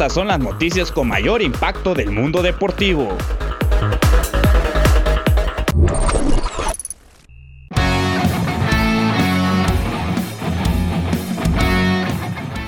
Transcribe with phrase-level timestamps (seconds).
[0.00, 3.06] estas son las noticias con mayor impacto del mundo deportivo.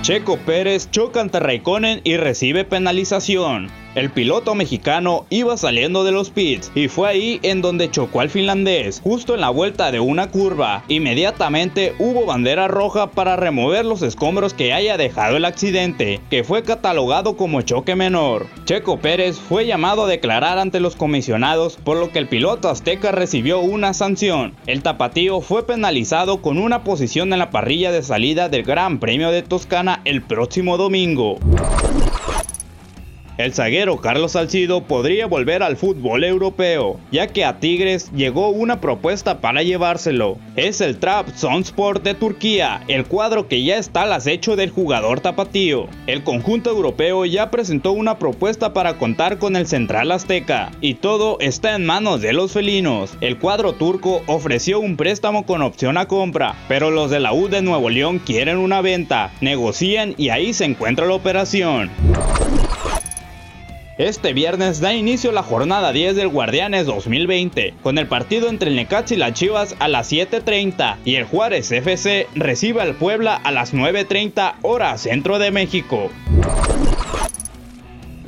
[0.00, 3.68] Checo Pérez choca ante Raikkonen y recibe penalización.
[3.94, 8.28] El piloto mexicano iba saliendo de los pits y fue ahí en donde chocó al
[8.28, 10.84] finlandés, justo en la vuelta de una curva.
[10.88, 16.62] Inmediatamente hubo bandera roja para remover los escombros que haya dejado el accidente, que fue
[16.62, 18.46] catalogado como choque menor.
[18.66, 23.10] Checo Pérez fue llamado a declarar ante los comisionados, por lo que el piloto azteca
[23.10, 24.54] recibió una sanción.
[24.66, 29.30] El tapatío fue penalizado con una posición en la parrilla de salida del Gran Premio
[29.30, 31.38] de Toscana el próximo domingo.
[33.38, 38.80] El zaguero Carlos Salcido podría volver al fútbol europeo, ya que a Tigres llegó una
[38.80, 40.38] propuesta para llevárselo.
[40.56, 45.86] Es el Trabzonspor de Turquía, el cuadro que ya está al acecho del jugador tapatío.
[46.08, 51.38] El conjunto europeo ya presentó una propuesta para contar con el central azteca, y todo
[51.38, 53.16] está en manos de los felinos.
[53.20, 57.46] El cuadro turco ofreció un préstamo con opción a compra, pero los de la U
[57.46, 61.88] de Nuevo León quieren una venta, negocian y ahí se encuentra la operación.
[63.98, 68.76] Este viernes da inicio la jornada 10 del Guardianes 2020, con el partido entre el
[68.76, 73.50] Necaxa y las Chivas a las 7.30 y el Juárez FC recibe al Puebla a
[73.50, 76.10] las 9.30 hora centro de México.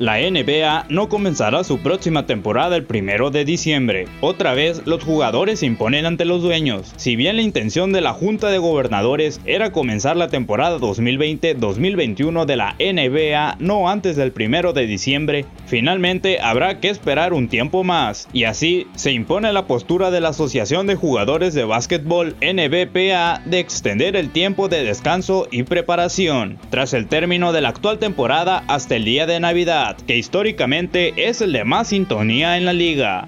[0.00, 4.06] La NBA no comenzará su próxima temporada el primero de diciembre.
[4.22, 6.94] Otra vez, los jugadores se imponen ante los dueños.
[6.96, 12.56] Si bien la intención de la Junta de Gobernadores era comenzar la temporada 2020-2021 de
[12.56, 18.26] la NBA no antes del primero de diciembre, finalmente habrá que esperar un tiempo más.
[18.32, 23.58] Y así se impone la postura de la Asociación de Jugadores de Básquetbol NBPA de
[23.58, 28.96] extender el tiempo de descanso y preparación, tras el término de la actual temporada hasta
[28.96, 33.24] el día de Navidad que históricamente es el de más sintonía en la liga.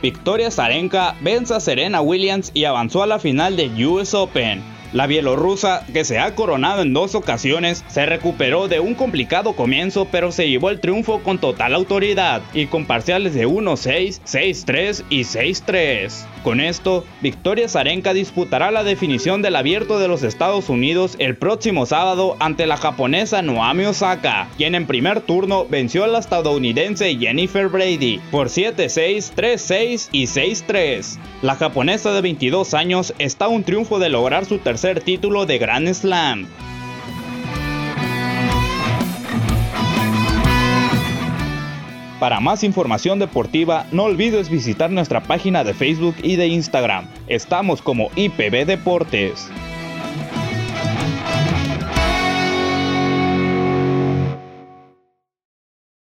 [0.00, 4.62] Victoria Zarenka vence a Serena Williams y avanzó a la final de US Open.
[4.92, 10.08] La bielorrusa, que se ha coronado en dos ocasiones, se recuperó de un complicado comienzo
[10.10, 15.20] pero se llevó el triunfo con total autoridad y con parciales de 1-6, 6-3 y
[15.20, 16.26] 6-3.
[16.42, 21.84] Con esto, Victoria Zarenka disputará la definición del abierto de los Estados Unidos el próximo
[21.84, 27.68] sábado ante la japonesa Noami Osaka, quien en primer turno venció a la estadounidense Jennifer
[27.68, 31.18] Brady por 7-6, 3-6 y 6-3.
[31.42, 35.58] La japonesa de 22 años está a un triunfo de lograr su tercer título de
[35.58, 36.46] Grand Slam.
[42.20, 47.08] Para más información deportiva, no olvides visitar nuestra página de Facebook y de Instagram.
[47.26, 49.50] Estamos como IPB Deportes.